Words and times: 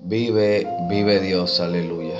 Vive, 0.00 0.66
vive 0.88 1.20
Dios, 1.20 1.58
aleluya. 1.58 2.18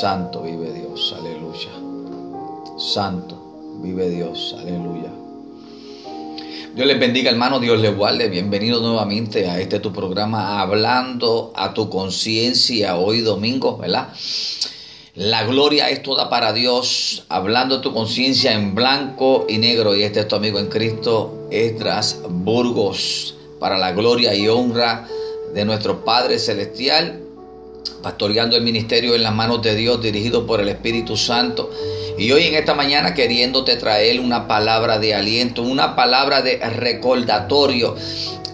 Santo 0.00 0.42
vive 0.42 0.72
Dios, 0.72 1.14
aleluya. 1.18 2.78
Santo 2.78 3.36
vive 3.82 4.08
Dios, 4.08 4.54
aleluya. 4.58 5.12
Dios 6.74 6.86
les 6.86 6.98
bendiga, 6.98 7.30
hermano. 7.30 7.58
Dios 7.58 7.80
les 7.80 7.94
guarde. 7.94 8.28
Bienvenido 8.28 8.80
nuevamente 8.80 9.48
a 9.48 9.60
este 9.60 9.80
tu 9.80 9.92
programa, 9.92 10.60
hablando 10.60 11.52
a 11.56 11.74
tu 11.74 11.90
conciencia 11.90 12.96
hoy 12.96 13.20
domingo, 13.20 13.76
¿verdad? 13.76 14.08
La 15.14 15.44
gloria 15.44 15.90
es 15.90 16.02
toda 16.02 16.30
para 16.30 16.52
Dios, 16.52 17.24
hablando 17.28 17.76
a 17.76 17.80
tu 17.80 17.92
conciencia 17.92 18.52
en 18.52 18.74
blanco 18.74 19.46
y 19.48 19.58
negro. 19.58 19.96
Y 19.96 20.04
este 20.04 20.20
es 20.20 20.28
tu 20.28 20.36
amigo 20.36 20.58
en 20.58 20.68
Cristo, 20.68 21.48
Esdras 21.50 22.20
Burgos, 22.28 23.34
para 23.58 23.78
la 23.78 23.92
gloria 23.92 24.34
y 24.34 24.48
honra 24.48 25.06
nuestro 25.64 26.04
Padre 26.04 26.38
Celestial, 26.38 27.20
pastoreando 28.02 28.56
el 28.56 28.62
ministerio 28.62 29.14
en 29.14 29.22
las 29.22 29.34
manos 29.34 29.62
de 29.62 29.74
Dios, 29.74 30.02
dirigido 30.02 30.46
por 30.46 30.60
el 30.60 30.68
Espíritu 30.68 31.16
Santo. 31.16 31.70
Y 32.18 32.30
hoy 32.32 32.44
en 32.44 32.54
esta 32.54 32.74
mañana 32.74 33.14
queriéndote 33.14 33.76
traer 33.76 34.20
una 34.20 34.48
palabra 34.48 34.98
de 34.98 35.14
aliento, 35.14 35.62
una 35.62 35.96
palabra 35.96 36.42
de 36.42 36.58
recordatorio. 36.58 37.94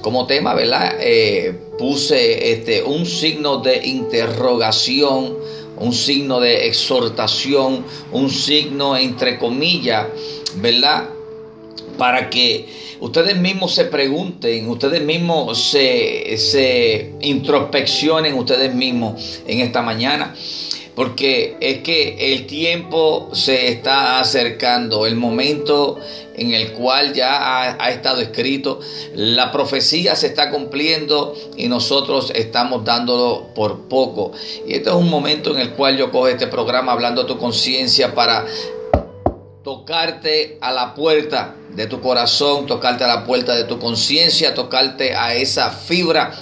Como 0.00 0.26
tema, 0.26 0.52
¿verdad? 0.54 0.96
Eh, 1.00 1.56
puse 1.78 2.52
este, 2.52 2.82
un 2.82 3.06
signo 3.06 3.58
de 3.58 3.86
interrogación, 3.86 5.36
un 5.76 5.92
signo 5.92 6.40
de 6.40 6.66
exhortación, 6.66 7.84
un 8.10 8.30
signo 8.30 8.96
entre 8.96 9.38
comillas, 9.38 10.06
¿verdad? 10.56 11.08
Para 11.98 12.30
que 12.30 12.66
ustedes 13.00 13.36
mismos 13.36 13.74
se 13.74 13.84
pregunten, 13.84 14.68
ustedes 14.68 15.02
mismos 15.02 15.62
se, 15.62 16.36
se 16.38 17.12
introspeccionen 17.20 18.34
ustedes 18.34 18.74
mismos 18.74 19.40
en 19.46 19.60
esta 19.60 19.82
mañana. 19.82 20.34
Porque 20.94 21.56
es 21.60 21.78
que 21.78 22.34
el 22.34 22.46
tiempo 22.46 23.30
se 23.32 23.68
está 23.68 24.20
acercando, 24.20 25.06
el 25.06 25.16
momento 25.16 25.98
en 26.34 26.52
el 26.52 26.72
cual 26.72 27.14
ya 27.14 27.36
ha, 27.36 27.82
ha, 27.82 27.90
estado 27.90 28.20
escrito, 28.20 28.78
la 29.14 29.50
profecía 29.52 30.14
se 30.14 30.26
está 30.26 30.50
cumpliendo 30.50 31.34
y 31.56 31.68
nosotros 31.68 32.30
estamos 32.34 32.84
dándolo 32.84 33.54
por 33.54 33.88
poco. 33.88 34.32
Y 34.66 34.74
este 34.74 34.90
es 34.90 34.94
un 34.94 35.08
momento 35.08 35.54
en 35.54 35.60
el 35.60 35.70
cual 35.70 35.96
yo 35.96 36.10
cojo 36.10 36.28
este 36.28 36.46
programa 36.46 36.92
hablando 36.92 37.22
a 37.22 37.26
tu 37.26 37.38
conciencia 37.38 38.14
para 38.14 38.44
tocarte 39.62 40.58
a 40.60 40.72
la 40.72 40.94
puerta 40.94 41.54
de 41.70 41.86
tu 41.86 42.00
corazón, 42.00 42.66
tocarte 42.66 43.04
a 43.04 43.08
la 43.08 43.24
puerta 43.24 43.54
de 43.54 43.64
tu 43.64 43.78
conciencia, 43.78 44.54
tocarte 44.54 45.14
a 45.14 45.34
esa 45.34 45.70
fibra 45.70 46.32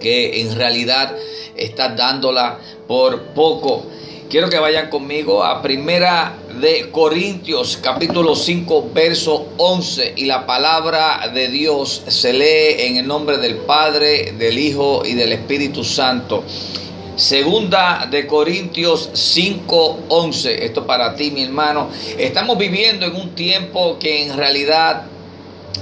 que 0.00 0.42
en 0.42 0.54
realidad 0.54 1.16
estás 1.56 1.96
dándola 1.96 2.58
por 2.86 3.22
poco. 3.34 3.86
Quiero 4.28 4.50
que 4.50 4.58
vayan 4.58 4.90
conmigo 4.90 5.44
a 5.44 5.62
Primera 5.62 6.34
de 6.60 6.90
Corintios 6.90 7.78
capítulo 7.80 8.36
5 8.36 8.90
verso 8.92 9.48
11 9.56 10.14
y 10.16 10.26
la 10.26 10.46
palabra 10.46 11.30
de 11.32 11.48
Dios 11.48 12.02
se 12.08 12.32
lee 12.32 12.86
en 12.86 12.96
el 12.96 13.06
nombre 13.06 13.38
del 13.38 13.56
Padre, 13.58 14.32
del 14.32 14.58
Hijo 14.58 15.02
y 15.04 15.14
del 15.14 15.32
Espíritu 15.32 15.82
Santo. 15.82 16.44
Segunda 17.16 18.08
de 18.10 18.26
Corintios 18.26 19.08
5:11. 19.12 20.64
Esto 20.64 20.84
para 20.84 21.14
ti, 21.14 21.30
mi 21.30 21.44
hermano. 21.44 21.88
Estamos 22.18 22.58
viviendo 22.58 23.06
en 23.06 23.14
un 23.14 23.36
tiempo 23.36 23.98
que 24.00 24.24
en 24.24 24.36
realidad 24.36 25.04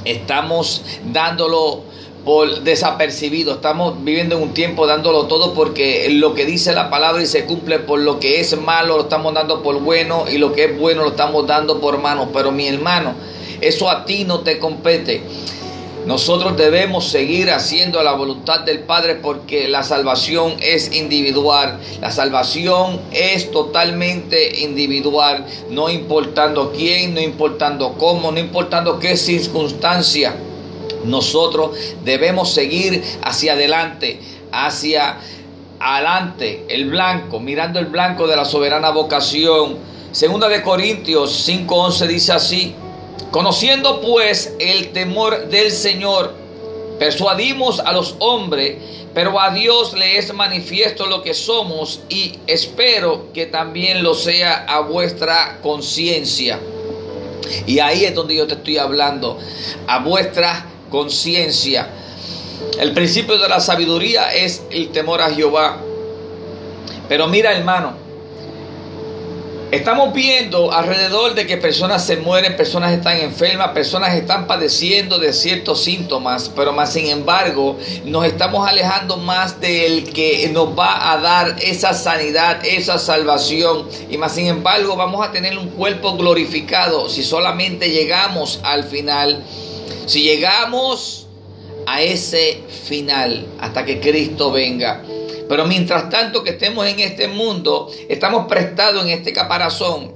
estamos 0.05 0.83
dándolo 1.11 1.85
por 2.27 2.61
desapercibido. 2.61 3.55
Estamos 3.55 4.05
viviendo 4.05 4.37
en 4.37 4.43
un 4.43 4.53
tiempo 4.53 4.87
dándolo 4.87 5.25
todo 5.25 5.55
porque 5.55 6.07
lo 6.11 6.35
que 6.35 6.45
dice 6.45 6.75
la 6.75 6.91
palabra 6.91 7.23
y 7.23 7.27
se 7.27 7.47
cumple 7.47 7.79
por 7.79 8.01
lo 8.01 8.21
que 8.21 8.41
es 8.41 8.61
malo 8.61 8.99
lo 8.99 9.05
estamos 9.05 9.33
dando 9.33 9.63
por 9.63 9.81
bueno 9.81 10.27
y 10.31 10.37
lo 10.37 10.53
que 10.53 10.65
es 10.65 10.79
bueno 10.79 11.03
lo 11.03 11.11
estamos 11.11 11.47
dando 11.47 11.81
por 11.81 11.99
malo. 11.99 12.29
Pero 12.35 12.53
mi 12.53 12.69
hermano, 12.69 13.15
eso 13.63 13.89
a 13.89 14.05
ti 14.05 14.25
no 14.25 14.41
te 14.41 14.59
compete. 14.59 15.23
Nosotros 16.07 16.57
debemos 16.57 17.07
seguir 17.07 17.51
haciendo 17.53 18.03
la 18.03 18.15
voluntad 18.15 18.61
del 18.61 18.81
Padre 18.81 19.15
porque 19.15 19.69
la 19.69 19.85
salvación 19.85 20.57
es 20.61 20.93
individual. 20.93 21.79
La 22.01 22.11
salvación 22.11 23.01
es 23.13 23.53
totalmente 23.53 24.63
individual, 24.63 25.47
no 25.71 25.89
importando 25.89 26.73
quién, 26.73 27.15
no 27.15 27.21
importando 27.21 27.95
cómo, 27.99 28.33
no 28.33 28.41
importando 28.41 28.99
qué 28.99 29.17
circunstancia. 29.17 30.35
Nosotros 31.05 31.77
debemos 32.05 32.53
seguir 32.53 33.03
hacia 33.23 33.53
adelante, 33.53 34.21
hacia 34.51 35.19
adelante, 35.79 36.65
el 36.69 36.91
blanco, 36.91 37.39
mirando 37.39 37.79
el 37.79 37.87
blanco 37.87 38.27
de 38.27 38.35
la 38.35 38.45
soberana 38.45 38.91
vocación. 38.91 39.77
Segunda 40.11 40.49
de 40.49 40.63
Corintios 40.63 41.49
5:11 41.49 42.07
dice 42.09 42.33
así: 42.33 42.75
Conociendo 43.33 44.03
pues 44.03 44.53
el 44.59 44.93
temor 44.93 45.49
del 45.49 45.71
Señor, 45.71 46.35
persuadimos 46.99 47.81
a 47.81 47.93
los 47.93 48.15
hombres, 48.19 48.77
pero 49.15 49.41
a 49.41 49.55
Dios 49.55 49.95
le 49.95 50.19
es 50.19 50.35
manifiesto 50.35 51.07
lo 51.07 51.23
que 51.23 51.33
somos 51.33 52.01
y 52.11 52.35
espero 52.47 53.33
que 53.33 53.47
también 53.47 54.03
lo 54.03 54.13
sea 54.13 54.67
a 54.69 54.81
vuestra 54.81 55.61
conciencia. 55.63 56.61
Y 57.67 57.79
ahí 57.79 58.05
es 58.05 58.15
donde 58.15 58.37
yo 58.37 58.47
te 58.47 58.53
estoy 58.53 58.77
hablando, 58.77 59.39
a 59.87 60.01
vuestra 60.01 60.67
conciencia. 60.91 61.89
El 62.79 62.93
principio 62.93 63.39
de 63.39 63.49
la 63.49 63.61
sabiduría 63.61 64.31
es 64.35 64.63
el 64.71 64.91
temor 64.91 65.23
a 65.23 65.31
Jehová. 65.31 65.79
Pero 67.09 67.29
mira 67.29 67.57
hermano, 67.57 68.02
Estamos 69.73 70.13
viendo 70.13 70.71
alrededor 70.71 71.35
de 71.35 71.47
que 71.47 71.57
personas 71.57 72.05
se 72.05 72.19
mueren, 72.19 72.59
personas 72.59 72.93
están 72.93 73.17
enfermas, 73.17 73.71
personas 73.71 74.15
están 74.15 74.47
padeciendo 74.47 75.19
de 75.19 75.33
ciertos 75.33 75.83
síntomas, 75.83 76.53
pero 76.55 76.75
más 76.75 76.93
sin 76.93 77.07
embargo 77.07 77.79
nos 78.05 78.27
estamos 78.27 78.69
alejando 78.69 79.17
más 79.17 79.63
del 79.63 80.13
que 80.13 80.47
nos 80.53 80.79
va 80.79 81.11
a 81.11 81.17
dar 81.23 81.57
esa 81.63 81.95
sanidad, 81.95 82.63
esa 82.67 82.99
salvación. 82.99 83.89
Y 84.11 84.19
más 84.19 84.35
sin 84.35 84.47
embargo 84.49 84.95
vamos 84.95 85.27
a 85.27 85.33
tener 85.33 85.57
un 85.57 85.69
cuerpo 85.69 86.19
glorificado 86.19 87.09
si 87.09 87.23
solamente 87.23 87.89
llegamos 87.89 88.61
al 88.65 88.85
final. 88.85 89.43
Si 90.05 90.23
llegamos 90.23 91.29
a 91.87 92.03
ese 92.03 92.61
final 92.87 93.47
hasta 93.59 93.87
que 93.87 94.01
Cristo 94.01 94.53
venga. 94.53 95.03
Pero 95.53 95.67
mientras 95.67 96.09
tanto 96.09 96.43
que 96.43 96.53
estemos 96.53 96.87
en 96.87 96.99
este 96.99 97.29
mundo, 97.29 97.91
estamos 98.09 98.47
prestados 98.47 99.05
en 99.05 99.11
este 99.11 99.35
caparazón. 99.35 100.11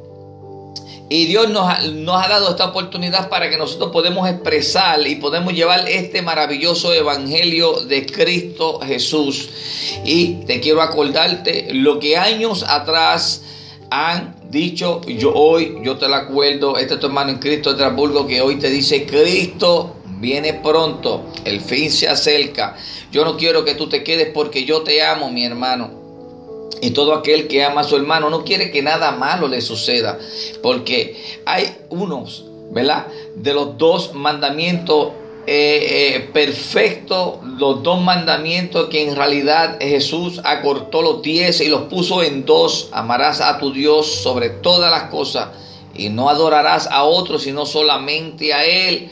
Y 1.10 1.26
Dios 1.26 1.50
nos 1.50 1.68
ha, 1.68 2.28
dado 2.28 2.48
esta 2.48 2.64
oportunidad 2.64 3.28
para 3.28 3.50
que 3.50 3.58
nosotros 3.58 3.90
podamos 3.90 4.26
expresar 4.30 5.06
y 5.06 5.16
podemos 5.16 5.52
llevar 5.52 5.86
este 5.90 6.22
maravilloso 6.22 6.94
evangelio 6.94 7.80
de 7.82 8.06
Cristo 8.06 8.80
Jesús. 8.80 9.50
Y 10.06 10.36
te 10.46 10.58
quiero 10.60 10.80
acordarte 10.80 11.68
lo 11.70 11.98
que 11.98 12.16
años 12.16 12.64
atrás 12.66 13.42
han 13.90 14.36
dicho, 14.48 15.02
yo 15.02 15.34
hoy, 15.34 15.76
yo 15.82 15.98
te 15.98 16.08
lo 16.08 16.14
acuerdo, 16.14 16.78
este 16.78 16.94
es 16.94 17.00
tu 17.00 17.08
hermano 17.08 17.32
en 17.32 17.40
Cristo 17.40 17.72
de 17.72 17.76
Trasburgo 17.76 18.26
que 18.26 18.40
hoy 18.40 18.56
te 18.56 18.70
dice, 18.70 19.04
Cristo 19.04 19.95
viene 20.18 20.54
pronto, 20.54 21.26
el 21.44 21.60
fin 21.60 21.90
se 21.90 22.08
acerca. 22.08 22.76
Yo 23.12 23.24
no 23.24 23.36
quiero 23.36 23.64
que 23.64 23.74
tú 23.74 23.88
te 23.88 24.02
quedes 24.02 24.30
porque 24.32 24.64
yo 24.64 24.82
te 24.82 25.02
amo, 25.02 25.30
mi 25.30 25.44
hermano. 25.44 25.90
Y 26.82 26.90
todo 26.90 27.14
aquel 27.14 27.48
que 27.48 27.64
ama 27.64 27.82
a 27.82 27.84
su 27.84 27.96
hermano 27.96 28.28
no 28.28 28.44
quiere 28.44 28.70
que 28.70 28.82
nada 28.82 29.12
malo 29.12 29.48
le 29.48 29.60
suceda. 29.60 30.18
Porque 30.62 31.40
hay 31.46 31.74
unos, 31.90 32.44
¿verdad? 32.70 33.06
De 33.34 33.54
los 33.54 33.78
dos 33.78 34.14
mandamientos 34.14 35.12
eh, 35.48 36.16
eh, 36.16 36.30
perfectos, 36.32 37.36
los 37.56 37.82
dos 37.84 38.00
mandamientos 38.00 38.88
que 38.88 39.08
en 39.08 39.14
realidad 39.14 39.78
Jesús 39.80 40.40
acortó 40.42 41.02
los 41.02 41.22
diez 41.22 41.60
y 41.60 41.68
los 41.68 41.82
puso 41.82 42.22
en 42.22 42.44
dos. 42.44 42.88
Amarás 42.92 43.40
a 43.40 43.58
tu 43.58 43.72
Dios 43.72 44.06
sobre 44.06 44.50
todas 44.50 44.90
las 44.90 45.04
cosas 45.04 45.50
y 45.94 46.08
no 46.08 46.28
adorarás 46.28 46.88
a 46.88 47.04
otro 47.04 47.38
sino 47.38 47.64
solamente 47.64 48.52
a 48.52 48.64
Él. 48.64 49.10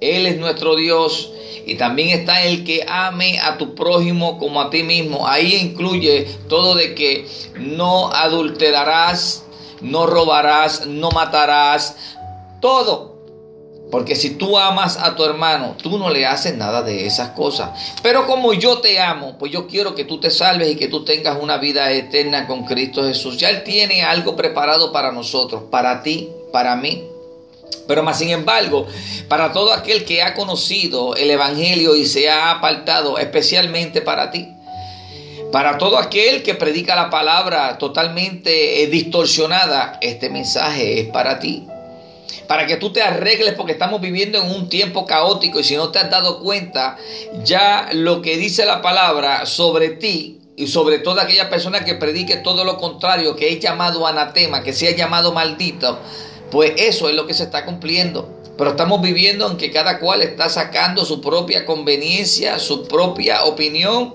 Él 0.00 0.26
es 0.26 0.38
nuestro 0.38 0.76
Dios 0.76 1.30
y 1.66 1.74
también 1.74 2.08
está 2.08 2.42
el 2.42 2.64
que 2.64 2.84
ame 2.88 3.38
a 3.38 3.58
tu 3.58 3.74
prójimo 3.74 4.38
como 4.38 4.60
a 4.60 4.70
ti 4.70 4.82
mismo. 4.82 5.28
Ahí 5.28 5.54
incluye 5.56 6.26
todo 6.48 6.74
de 6.74 6.94
que 6.94 7.26
no 7.54 8.10
adulterarás, 8.10 9.44
no 9.80 10.06
robarás, 10.06 10.86
no 10.86 11.10
matarás, 11.10 11.96
todo. 12.60 13.10
Porque 13.90 14.14
si 14.14 14.30
tú 14.30 14.56
amas 14.56 14.96
a 14.96 15.16
tu 15.16 15.24
hermano, 15.24 15.76
tú 15.82 15.98
no 15.98 16.10
le 16.10 16.24
haces 16.24 16.56
nada 16.56 16.82
de 16.82 17.06
esas 17.06 17.30
cosas. 17.30 17.70
Pero 18.02 18.26
como 18.26 18.52
yo 18.52 18.78
te 18.78 19.00
amo, 19.00 19.36
pues 19.36 19.52
yo 19.52 19.66
quiero 19.66 19.94
que 19.94 20.04
tú 20.04 20.20
te 20.20 20.30
salves 20.30 20.70
y 20.70 20.76
que 20.76 20.88
tú 20.88 21.04
tengas 21.04 21.38
una 21.40 21.58
vida 21.58 21.90
eterna 21.90 22.46
con 22.46 22.64
Cristo 22.64 23.02
Jesús. 23.02 23.36
Ya 23.36 23.50
Él 23.50 23.64
tiene 23.64 24.02
algo 24.02 24.36
preparado 24.36 24.92
para 24.92 25.10
nosotros, 25.10 25.64
para 25.70 26.02
ti, 26.02 26.30
para 26.52 26.76
mí. 26.76 27.04
Pero 27.86 28.02
más 28.02 28.18
sin 28.18 28.30
embargo, 28.30 28.86
para 29.28 29.52
todo 29.52 29.72
aquel 29.72 30.04
que 30.04 30.22
ha 30.22 30.34
conocido 30.34 31.14
el 31.16 31.30
Evangelio 31.30 31.96
y 31.96 32.06
se 32.06 32.30
ha 32.30 32.50
apartado, 32.50 33.18
especialmente 33.18 34.00
para 34.00 34.30
ti. 34.30 34.48
Para 35.52 35.78
todo 35.78 35.98
aquel 35.98 36.44
que 36.44 36.54
predica 36.54 36.94
la 36.94 37.10
palabra 37.10 37.76
totalmente 37.78 38.82
eh, 38.82 38.86
distorsionada, 38.86 39.98
este 40.00 40.30
mensaje 40.30 41.00
es 41.00 41.08
para 41.08 41.40
ti. 41.40 41.66
Para 42.46 42.66
que 42.66 42.76
tú 42.76 42.92
te 42.92 43.02
arregles 43.02 43.54
porque 43.54 43.72
estamos 43.72 44.00
viviendo 44.00 44.38
en 44.38 44.50
un 44.50 44.68
tiempo 44.68 45.06
caótico 45.06 45.58
y 45.58 45.64
si 45.64 45.76
no 45.76 45.90
te 45.90 45.98
has 45.98 46.10
dado 46.10 46.40
cuenta, 46.40 46.96
ya 47.44 47.88
lo 47.92 48.22
que 48.22 48.36
dice 48.36 48.64
la 48.64 48.82
palabra 48.82 49.46
sobre 49.46 49.90
ti 49.90 50.40
y 50.56 50.66
sobre 50.66 50.98
toda 50.98 51.22
aquella 51.22 51.48
persona 51.48 51.84
que 51.84 51.94
predique 51.94 52.36
todo 52.36 52.64
lo 52.64 52.76
contrario, 52.76 53.34
que 53.34 53.52
es 53.52 53.60
llamado 53.60 54.06
anatema, 54.06 54.62
que 54.62 54.72
sea 54.72 54.94
llamado 54.94 55.32
maldito, 55.32 55.98
pues 56.50 56.72
eso 56.76 57.08
es 57.08 57.14
lo 57.14 57.26
que 57.26 57.34
se 57.34 57.44
está 57.44 57.64
cumpliendo. 57.64 58.36
Pero 58.56 58.70
estamos 58.70 59.00
viviendo 59.00 59.50
en 59.50 59.56
que 59.56 59.70
cada 59.70 59.98
cual 59.98 60.22
está 60.22 60.48
sacando 60.50 61.04
su 61.04 61.20
propia 61.20 61.64
conveniencia, 61.64 62.58
su 62.58 62.86
propia 62.86 63.44
opinión 63.44 64.14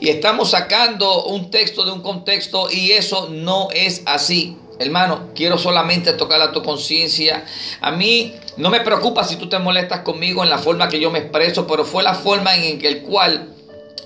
y 0.00 0.08
estamos 0.08 0.50
sacando 0.50 1.24
un 1.24 1.50
texto 1.50 1.84
de 1.84 1.92
un 1.92 2.00
contexto 2.00 2.68
y 2.70 2.92
eso 2.92 3.28
no 3.30 3.68
es 3.72 4.02
así. 4.06 4.56
Hermano, 4.78 5.30
quiero 5.34 5.58
solamente 5.58 6.12
tocar 6.12 6.40
a 6.40 6.52
tu 6.52 6.62
conciencia. 6.62 7.44
A 7.80 7.90
mí 7.90 8.32
no 8.56 8.70
me 8.70 8.80
preocupa 8.80 9.24
si 9.24 9.36
tú 9.36 9.48
te 9.48 9.58
molestas 9.58 10.00
conmigo 10.00 10.44
en 10.44 10.50
la 10.50 10.58
forma 10.58 10.88
que 10.88 11.00
yo 11.00 11.10
me 11.10 11.18
expreso, 11.18 11.66
pero 11.66 11.84
fue 11.84 12.04
la 12.04 12.14
forma 12.14 12.54
en 12.56 12.78
que 12.78 12.86
el 12.86 13.02
cual 13.02 13.48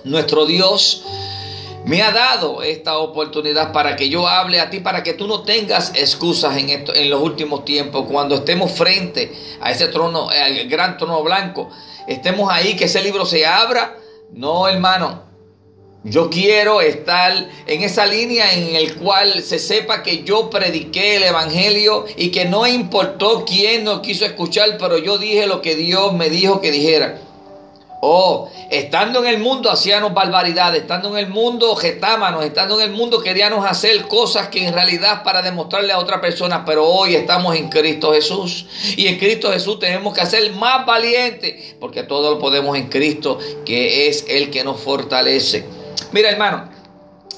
nuestro 0.05 0.47
Dios 0.47 1.05
me 1.85 2.03
ha 2.03 2.13
dado 2.13 2.63
esta 2.63 2.99
oportunidad 2.99 3.73
para 3.73 3.97
que 3.97 4.09
yo 4.09 4.29
hable 4.29 4.61
a 4.61 4.71
ti, 4.71 4.81
para 4.81 5.03
que 5.03 5.15
tú 5.15 5.27
no 5.27 5.43
tengas 5.43 5.93
excusas 5.95 6.57
en, 6.57 6.71
esto, 6.71 6.95
en 6.95 7.11
los 7.11 7.21
últimos 7.21 7.65
tiempos, 7.65 8.07
cuando 8.11 8.37
estemos 8.37 8.71
frente 8.73 9.33
a 9.61 9.71
ese 9.71 9.89
trono, 9.89 10.29
al 10.31 10.69
gran 10.69 10.97
trono 10.97 11.23
blanco, 11.23 11.71
estemos 12.07 12.51
ahí, 12.53 12.77
que 12.77 12.85
ese 12.85 13.03
libro 13.03 13.27
se 13.27 13.45
abra. 13.45 13.97
No, 14.31 14.69
hermano, 14.69 15.25
yo 16.05 16.31
quiero 16.31 16.81
estar 16.81 17.49
en 17.67 17.83
esa 17.83 18.07
línea 18.07 18.53
en 18.55 18.75
el 18.77 18.97
cual 18.97 19.43
se 19.43 19.59
sepa 19.59 20.03
que 20.03 20.23
yo 20.23 20.51
prediqué 20.51 21.17
el 21.17 21.25
Evangelio 21.25 22.07
y 22.17 22.31
que 22.31 22.45
no 22.45 22.67
importó 22.67 23.45
quién 23.45 23.85
no 23.85 24.03
quiso 24.03 24.25
escuchar, 24.25 24.79
pero 24.79 24.99
yo 24.99 25.19
dije 25.19 25.47
lo 25.47 25.63
que 25.63 25.75
Dios 25.75 26.13
me 26.13 26.31
dijo 26.31 26.61
que 26.61 26.71
dijera. 26.71 27.21
Oh, 28.05 28.51
estando 28.69 29.21
en 29.21 29.27
el 29.29 29.39
mundo 29.39 29.71
hacíamos 29.71 30.13
barbaridades, 30.13 30.83
estando 30.83 31.11
en 31.11 31.25
el 31.25 31.31
mundo 31.31 31.77
getámanos, 31.77 32.45
estando 32.45 32.81
en 32.81 32.91
el 32.91 32.97
mundo 32.97 33.23
queríamos 33.23 33.65
hacer 33.65 34.09
cosas 34.09 34.49
que 34.49 34.67
en 34.67 34.75
realidad 34.75 35.23
para 35.23 35.41
demostrarle 35.41 35.93
a 35.93 36.01
otra 36.01 36.21
persona, 36.21 36.65
pero 36.65 36.85
hoy 36.85 37.15
estamos 37.15 37.55
en 37.55 37.69
Cristo 37.69 38.13
Jesús. 38.13 38.67
Y 38.97 39.07
en 39.07 39.21
Cristo 39.21 39.53
Jesús 39.53 39.79
tenemos 39.79 40.19
que 40.19 40.27
ser 40.27 40.51
más 40.55 40.85
valientes, 40.85 41.77
porque 41.79 42.03
todo 42.03 42.33
lo 42.33 42.39
podemos 42.41 42.77
en 42.77 42.89
Cristo, 42.89 43.39
que 43.65 44.09
es 44.09 44.25
el 44.29 44.51
que 44.51 44.65
nos 44.65 44.81
fortalece. 44.81 45.65
Mira, 46.11 46.29
hermano, 46.29 46.72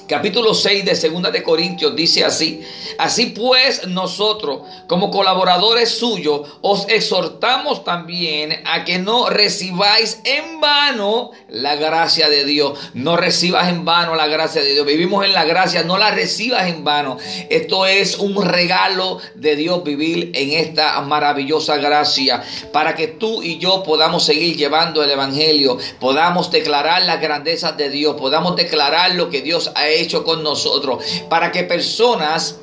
capítulo 0.07 0.53
6 0.53 0.85
de 0.85 0.95
Segunda 0.95 1.31
de 1.31 1.43
Corintios 1.43 1.95
dice 1.95 2.23
así: 2.23 2.61
Así 2.97 3.27
pues, 3.27 3.87
nosotros, 3.87 4.61
como 4.87 5.11
colaboradores 5.11 5.89
suyos, 5.89 6.47
os 6.61 6.87
exhortamos 6.89 7.83
también 7.83 8.61
a 8.65 8.85
que 8.85 8.99
no 8.99 9.29
recibáis 9.29 10.21
en 10.23 10.61
vano 10.61 11.31
la 11.49 11.75
gracia 11.75 12.29
de 12.29 12.45
Dios. 12.45 12.77
No 12.93 13.17
recibas 13.17 13.69
en 13.69 13.85
vano 13.85 14.15
la 14.15 14.27
gracia 14.27 14.61
de 14.61 14.73
Dios. 14.73 14.85
Vivimos 14.85 15.25
en 15.25 15.33
la 15.33 15.45
gracia, 15.45 15.83
no 15.83 15.97
la 15.97 16.11
recibas 16.11 16.67
en 16.67 16.83
vano. 16.83 17.17
Esto 17.49 17.85
es 17.85 18.17
un 18.17 18.43
regalo 18.43 19.19
de 19.35 19.55
Dios 19.55 19.83
vivir 19.83 20.31
en 20.35 20.51
esta 20.51 20.99
maravillosa 21.01 21.77
gracia 21.77 22.43
para 22.71 22.95
que 22.95 23.07
tú 23.07 23.41
y 23.41 23.57
yo 23.57 23.83
podamos 23.83 24.23
seguir 24.23 24.55
llevando 24.55 25.03
el 25.03 25.11
Evangelio, 25.11 25.77
podamos 25.99 26.51
declarar 26.51 27.03
las 27.03 27.21
grandezas 27.21 27.75
de 27.77 27.89
Dios, 27.89 28.15
podamos 28.15 28.55
declarar 28.55 29.15
lo 29.15 29.29
que 29.29 29.41
Dios 29.41 29.71
ha 29.75 29.87
hecho 29.87 29.94
con 30.23 30.43
nosotros, 30.43 31.03
para 31.29 31.51
que 31.51 31.63
personas 31.63 32.57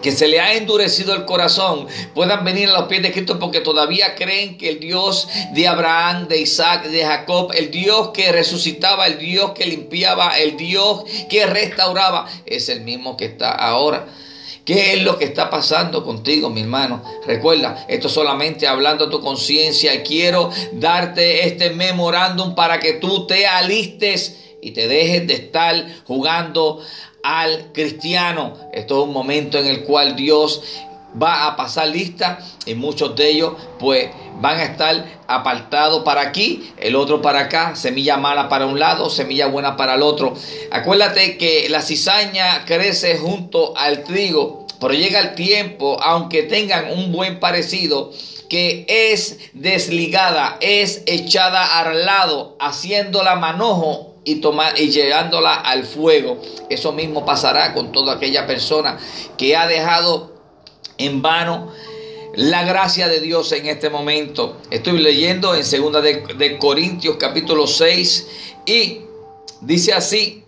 que 0.00 0.12
se 0.12 0.28
le 0.28 0.40
ha 0.40 0.54
endurecido 0.54 1.14
el 1.14 1.24
corazón 1.24 1.86
puedan 2.14 2.44
venir 2.44 2.68
a 2.68 2.72
los 2.72 2.84
pies 2.84 3.02
de 3.02 3.12
Cristo 3.12 3.38
porque 3.38 3.60
todavía 3.60 4.14
creen 4.14 4.58
que 4.58 4.68
el 4.68 4.80
Dios 4.80 5.28
de 5.52 5.68
Abraham, 5.68 6.28
de 6.28 6.40
Isaac, 6.40 6.86
de 6.86 7.04
Jacob, 7.04 7.52
el 7.54 7.70
Dios 7.70 8.10
que 8.10 8.32
resucitaba, 8.32 9.06
el 9.06 9.18
Dios 9.18 9.52
que 9.52 9.66
limpiaba, 9.66 10.38
el 10.38 10.56
Dios 10.56 11.04
que 11.30 11.46
restauraba, 11.46 12.28
es 12.44 12.68
el 12.68 12.82
mismo 12.82 13.16
que 13.16 13.26
está 13.26 13.52
ahora. 13.52 14.06
¿Qué 14.64 14.94
es 14.94 15.02
lo 15.02 15.18
que 15.18 15.24
está 15.24 15.50
pasando 15.50 16.04
contigo, 16.04 16.48
mi 16.48 16.60
hermano? 16.60 17.02
Recuerda, 17.26 17.84
esto 17.88 18.08
solamente 18.08 18.68
hablando 18.68 19.06
a 19.06 19.10
tu 19.10 19.20
conciencia. 19.20 20.04
Quiero 20.04 20.50
darte 20.72 21.48
este 21.48 21.70
memorándum 21.70 22.54
para 22.54 22.78
que 22.78 22.94
tú 22.94 23.26
te 23.26 23.44
alistes 23.44 24.36
y 24.62 24.70
te 24.70 24.88
dejes 24.88 25.26
de 25.26 25.34
estar 25.34 25.74
jugando 26.06 26.80
al 27.22 27.72
cristiano. 27.72 28.56
Esto 28.72 29.02
es 29.02 29.08
un 29.08 29.12
momento 29.12 29.58
en 29.58 29.66
el 29.66 29.82
cual 29.82 30.16
Dios 30.16 30.62
va 31.20 31.46
a 31.46 31.56
pasar 31.56 31.88
lista 31.88 32.38
y 32.64 32.74
muchos 32.74 33.14
de 33.16 33.28
ellos 33.28 33.52
pues 33.78 34.08
van 34.40 34.58
a 34.58 34.64
estar 34.64 35.04
apartados 35.26 36.04
para 36.04 36.22
aquí, 36.22 36.72
el 36.78 36.96
otro 36.96 37.20
para 37.20 37.40
acá, 37.40 37.76
semilla 37.76 38.16
mala 38.16 38.48
para 38.48 38.66
un 38.66 38.78
lado, 38.78 39.10
semilla 39.10 39.46
buena 39.48 39.76
para 39.76 39.96
el 39.96 40.02
otro. 40.02 40.32
Acuérdate 40.70 41.36
que 41.36 41.68
la 41.68 41.82
cizaña 41.82 42.64
crece 42.64 43.18
junto 43.18 43.76
al 43.76 44.04
trigo, 44.04 44.66
pero 44.80 44.94
llega 44.94 45.20
el 45.20 45.34
tiempo, 45.34 45.98
aunque 46.02 46.44
tengan 46.44 46.92
un 46.92 47.12
buen 47.12 47.40
parecido, 47.40 48.10
que 48.48 48.84
es 48.88 49.38
desligada, 49.54 50.56
es 50.60 51.02
echada 51.06 51.80
al 51.80 52.04
lado, 52.06 52.56
haciéndola 52.60 53.36
manojo 53.36 54.11
y, 54.24 54.36
tomar, 54.36 54.78
y 54.80 54.90
llevándola 54.90 55.54
al 55.54 55.84
fuego. 55.84 56.40
Eso 56.68 56.92
mismo 56.92 57.24
pasará 57.24 57.74
con 57.74 57.92
toda 57.92 58.14
aquella 58.14 58.46
persona 58.46 58.98
que 59.36 59.56
ha 59.56 59.66
dejado 59.66 60.32
en 60.98 61.22
vano 61.22 61.72
la 62.34 62.64
gracia 62.64 63.08
de 63.08 63.20
Dios 63.20 63.52
en 63.52 63.66
este 63.66 63.90
momento. 63.90 64.56
Estoy 64.70 64.98
leyendo 64.98 65.54
en 65.54 65.64
segunda 65.64 66.00
de, 66.00 66.22
de 66.36 66.58
Corintios 66.58 67.16
capítulo 67.18 67.66
6 67.66 68.26
y 68.66 69.00
dice 69.60 69.92
así, 69.92 70.42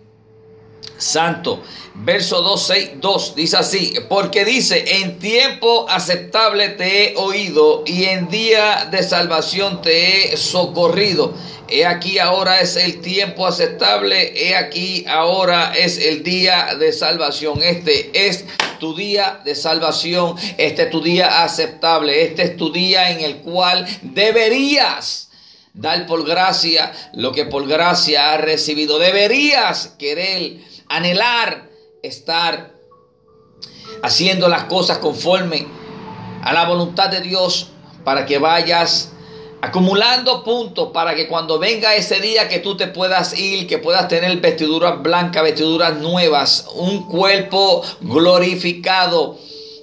Santo, 0.97 1.61
verso 1.93 2.41
2, 2.41 2.67
6, 2.67 2.89
2, 3.01 3.35
dice 3.35 3.57
así, 3.57 3.93
porque 4.07 4.45
dice, 4.45 5.01
en 5.01 5.19
tiempo 5.19 5.85
aceptable 5.89 6.69
te 6.69 7.11
he 7.11 7.17
oído 7.17 7.83
y 7.85 8.05
en 8.05 8.29
día 8.29 8.87
de 8.89 9.03
salvación 9.03 9.81
te 9.81 10.33
he 10.33 10.37
socorrido. 10.37 11.33
He 11.67 11.85
aquí 11.85 12.19
ahora 12.19 12.59
es 12.59 12.75
el 12.75 13.01
tiempo 13.01 13.47
aceptable, 13.47 14.33
he 14.35 14.55
aquí 14.55 15.03
ahora 15.07 15.73
es 15.75 15.97
el 15.97 16.23
día 16.23 16.75
de 16.79 16.93
salvación. 16.93 17.59
Este 17.63 18.27
es 18.27 18.45
tu 18.79 18.95
día 18.95 19.41
de 19.43 19.55
salvación, 19.55 20.35
este 20.57 20.83
es 20.83 20.89
tu 20.91 21.01
día 21.01 21.43
aceptable, 21.43 22.23
este 22.23 22.43
es 22.43 22.57
tu 22.57 22.71
día 22.71 23.09
en 23.09 23.21
el 23.21 23.37
cual 23.37 23.87
deberías 24.03 25.29
dar 25.73 26.05
por 26.05 26.25
gracia 26.25 26.91
lo 27.13 27.31
que 27.31 27.45
por 27.45 27.67
gracia 27.67 28.33
has 28.33 28.41
recibido. 28.41 28.99
Deberías 28.99 29.95
querer, 29.97 30.57
anhelar 30.87 31.69
estar 32.03 32.75
haciendo 34.03 34.47
las 34.49 34.65
cosas 34.65 34.99
conforme 34.99 35.65
a 36.43 36.53
la 36.53 36.67
voluntad 36.67 37.09
de 37.09 37.21
Dios 37.21 37.71
para 38.03 38.27
que 38.27 38.37
vayas 38.37 39.11
acumulando 39.61 40.43
puntos 40.43 40.89
para 40.93 41.15
que 41.15 41.27
cuando 41.27 41.59
venga 41.59 41.95
ese 41.95 42.19
día 42.19 42.47
que 42.47 42.59
tú 42.59 42.77
te 42.77 42.87
puedas 42.87 43.37
ir, 43.37 43.67
que 43.67 43.77
puedas 43.77 44.07
tener 44.07 44.35
vestiduras 44.37 45.01
blancas, 45.01 45.43
vestiduras 45.43 45.97
nuevas, 45.97 46.67
un 46.75 47.07
cuerpo 47.07 47.83
glorificado. 48.01 49.37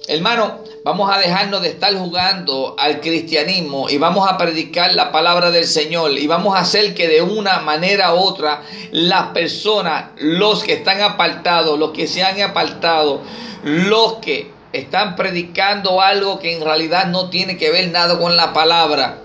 Hermano, 0.07 0.59
vamos 0.83 1.09
a 1.13 1.17
dejarnos 1.17 1.61
de 1.61 1.69
estar 1.69 1.93
jugando 1.95 2.75
al 2.77 2.99
cristianismo 2.99 3.89
y 3.89 3.97
vamos 3.97 4.29
a 4.29 4.37
predicar 4.37 4.93
la 4.93 5.11
palabra 5.11 5.49
del 5.49 5.65
Señor 5.65 6.11
y 6.11 6.27
vamos 6.27 6.55
a 6.55 6.59
hacer 6.59 6.93
que 6.93 7.07
de 7.07 7.21
una 7.21 7.59
manera 7.59 8.13
u 8.13 8.17
otra 8.17 8.63
las 8.91 9.27
personas, 9.27 10.11
los 10.17 10.63
que 10.63 10.73
están 10.73 11.01
apartados, 11.01 11.79
los 11.79 11.91
que 11.91 12.07
se 12.07 12.23
han 12.23 12.41
apartado, 12.41 13.21
los 13.63 14.15
que 14.15 14.51
están 14.73 15.15
predicando 15.15 16.01
algo 16.01 16.39
que 16.39 16.53
en 16.53 16.63
realidad 16.63 17.07
no 17.07 17.29
tiene 17.29 17.57
que 17.57 17.71
ver 17.71 17.89
nada 17.91 18.19
con 18.19 18.35
la 18.35 18.53
palabra, 18.53 19.22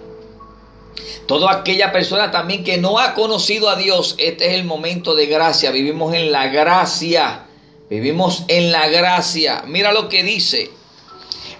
Toda 1.27 1.53
aquella 1.53 1.93
persona 1.93 2.31
también 2.31 2.65
que 2.65 2.79
no 2.79 2.99
ha 2.99 3.15
conocido 3.15 3.69
a 3.69 3.77
Dios, 3.77 4.15
este 4.19 4.49
es 4.49 4.55
el 4.55 4.65
momento 4.65 5.15
de 5.15 5.27
gracia. 5.27 5.71
Vivimos 5.71 6.15
en 6.15 6.33
la 6.33 6.49
gracia. 6.49 7.45
Vivimos 7.91 8.45
en 8.49 8.73
la 8.73 8.89
gracia. 8.89 9.63
Mira 9.67 9.93
lo 9.93 10.09
que 10.09 10.23
dice. 10.23 10.71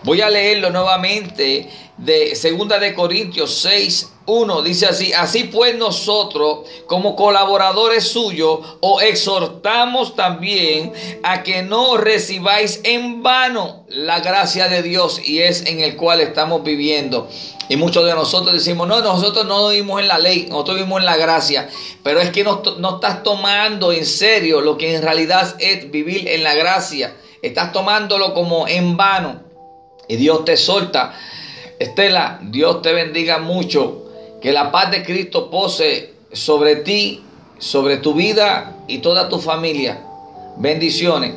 Voy 0.05 0.21
a 0.21 0.31
leerlo 0.31 0.71
nuevamente 0.71 1.69
de 1.97 2.37
Segunda 2.37 2.79
de 2.79 2.95
Corintios 2.95 3.55
6, 3.57 4.13
1 4.29 4.63
dice 4.63 4.87
así, 4.87 5.13
así 5.15 5.45
pues 5.45 5.77
nosotros 5.77 6.69
como 6.87 7.17
colaboradores 7.17 8.07
suyos 8.07 8.61
os 8.81 9.03
exhortamos 9.03 10.15
también 10.15 10.93
a 11.23 11.43
que 11.43 11.63
no 11.63 11.97
recibáis 11.97 12.81
en 12.85 13.23
vano 13.23 13.87
la 13.89 14.21
gracia 14.21 14.69
de 14.69 14.83
Dios 14.83 15.21
y 15.25 15.41
es 15.41 15.65
en 15.67 15.81
el 15.81 15.97
cual 15.97 16.21
estamos 16.21 16.63
viviendo. 16.63 17.29
Y 17.71 17.77
muchos 17.77 18.05
de 18.05 18.15
nosotros 18.15 18.55
decimos, 18.55 18.87
no, 18.87 19.01
nosotros 19.01 19.47
no 19.47 19.69
vivimos 19.69 20.01
en 20.01 20.09
la 20.09 20.19
ley, 20.19 20.47
nosotros 20.49 20.77
vivimos 20.77 21.01
en 21.01 21.07
la 21.07 21.17
gracia. 21.17 21.69
Pero 22.03 22.21
es 22.21 22.31
que 22.31 22.45
no, 22.45 22.63
no 22.79 22.97
estás 22.97 23.23
tomando 23.23 23.93
en 23.93 24.07
serio 24.07 24.61
lo 24.61 24.79
que 24.79 24.95
en 24.95 25.03
realidad 25.03 25.55
es 25.59 25.91
vivir 25.91 26.29
en 26.29 26.45
la 26.45 26.55
gracia. 26.55 27.15
Estás 27.43 27.73
tomándolo 27.73 28.35
como 28.35 28.69
en 28.69 28.97
vano. 28.97 29.43
Y 30.09 30.17
Dios 30.17 30.45
te 30.45 30.57
solta. 30.57 31.15
Estela, 31.79 32.41
Dios 32.43 32.83
te 32.83 32.93
bendiga 32.93 33.39
mucho. 33.39 34.08
Que 34.41 34.53
la 34.53 34.71
paz 34.71 34.91
de 34.91 35.03
Cristo 35.03 35.51
pose 35.51 36.15
sobre 36.33 36.77
ti, 36.77 37.23
sobre 37.59 37.97
tu 37.97 38.15
vida 38.15 38.77
y 38.87 38.99
toda 38.99 39.29
tu 39.29 39.39
familia. 39.39 40.01
Bendiciones. 40.57 41.35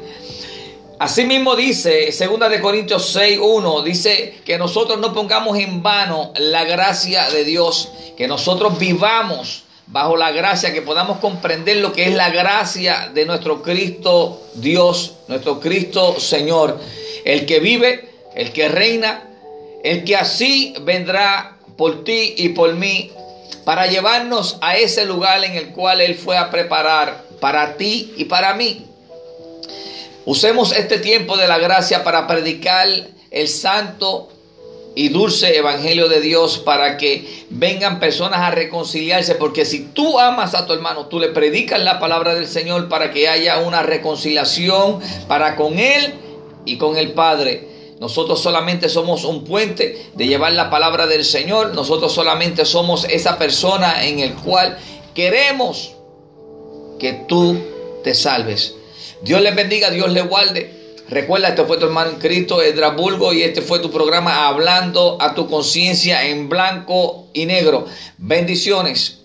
Asimismo 0.99 1.55
dice, 1.55 2.11
segunda 2.11 2.47
de 2.47 2.61
Corintios 2.61 3.15
6:1, 3.15 3.83
dice 3.83 4.35
que 4.45 4.59
nosotros 4.59 4.99
no 4.99 5.13
pongamos 5.13 5.57
en 5.57 5.81
vano 5.81 6.31
la 6.37 6.63
gracia 6.63 7.27
de 7.31 7.43
Dios, 7.43 7.89
que 8.15 8.27
nosotros 8.27 8.77
vivamos 8.77 9.63
bajo 9.87 10.15
la 10.15 10.31
gracia, 10.31 10.71
que 10.71 10.83
podamos 10.83 11.17
comprender 11.17 11.77
lo 11.77 11.91
que 11.91 12.03
es 12.03 12.13
la 12.13 12.29
gracia 12.29 13.09
de 13.13 13.25
nuestro 13.25 13.63
Cristo 13.63 14.41
Dios, 14.53 15.13
nuestro 15.27 15.59
Cristo 15.59 16.19
Señor, 16.19 16.79
el 17.25 17.47
que 17.47 17.59
vive, 17.59 18.09
el 18.35 18.53
que 18.53 18.69
reina, 18.69 19.27
el 19.83 20.03
que 20.03 20.15
así 20.15 20.75
vendrá 20.81 21.57
por 21.77 22.03
ti 22.03 22.35
y 22.37 22.49
por 22.49 22.73
mí 22.75 23.11
para 23.63 23.87
llevarnos 23.87 24.57
a 24.61 24.77
ese 24.77 25.05
lugar 25.05 25.43
en 25.43 25.55
el 25.55 25.69
cual 25.69 26.01
Él 26.01 26.15
fue 26.15 26.37
a 26.37 26.49
preparar 26.49 27.23
para 27.39 27.77
ti 27.77 28.13
y 28.17 28.25
para 28.25 28.53
mí. 28.53 28.85
Usemos 30.25 30.71
este 30.71 30.99
tiempo 30.99 31.37
de 31.37 31.47
la 31.47 31.57
gracia 31.57 32.03
para 32.03 32.27
predicar 32.27 32.87
el 33.31 33.47
santo 33.47 34.29
y 34.93 35.09
dulce 35.09 35.57
evangelio 35.57 36.09
de 36.09 36.19
Dios 36.19 36.59
para 36.59 36.97
que 36.97 37.45
vengan 37.49 37.99
personas 37.99 38.41
a 38.41 38.51
reconciliarse, 38.51 39.35
porque 39.35 39.63
si 39.65 39.85
tú 39.85 40.19
amas 40.19 40.53
a 40.53 40.67
tu 40.67 40.73
hermano, 40.73 41.05
tú 41.05 41.19
le 41.19 41.29
predicas 41.29 41.81
la 41.81 41.99
palabra 41.99 42.35
del 42.35 42.47
Señor 42.47 42.89
para 42.89 43.11
que 43.11 43.29
haya 43.29 43.59
una 43.59 43.83
reconciliación 43.83 44.99
para 45.27 45.55
con 45.55 45.79
Él 45.79 46.13
y 46.65 46.77
con 46.77 46.97
el 46.97 47.13
Padre. 47.13 47.70
Nosotros 48.01 48.41
solamente 48.41 48.89
somos 48.89 49.25
un 49.25 49.43
puente 49.43 50.09
de 50.15 50.25
llevar 50.25 50.53
la 50.53 50.71
palabra 50.71 51.05
del 51.05 51.23
Señor. 51.23 51.75
Nosotros 51.75 52.11
solamente 52.11 52.65
somos 52.65 53.05
esa 53.05 53.37
persona 53.37 54.03
en 54.03 54.17
el 54.17 54.33
cual 54.33 54.75
queremos 55.13 55.91
que 56.99 57.13
tú 57.27 57.59
te 58.03 58.15
salves. 58.15 58.73
Dios 59.21 59.39
les 59.41 59.55
bendiga, 59.55 59.91
Dios 59.91 60.11
les 60.11 60.27
guarde. 60.27 60.95
Recuerda, 61.09 61.49
este 61.49 61.63
fue 61.63 61.77
tu 61.77 61.85
hermano 61.85 62.17
Cristo, 62.17 62.63
Edrabulgo, 62.63 63.33
y 63.33 63.43
este 63.43 63.61
fue 63.61 63.77
tu 63.77 63.91
programa 63.91 64.47
Hablando 64.47 65.19
a 65.21 65.35
tu 65.35 65.47
conciencia 65.47 66.25
en 66.25 66.49
blanco 66.49 67.27
y 67.33 67.45
negro. 67.45 67.85
Bendiciones. 68.17 69.20